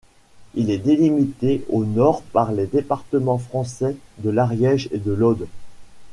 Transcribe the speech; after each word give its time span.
Il 0.55 0.71
est 0.71 0.79
délimité 0.79 1.63
au 1.69 1.85
nord 1.85 2.23
par 2.23 2.51
les 2.53 2.65
départements 2.65 3.37
français 3.37 3.95
de 4.17 4.31
l'Ariège 4.31 4.89
et 4.91 4.97
de 4.97 5.11
l'Aude. 5.11 5.47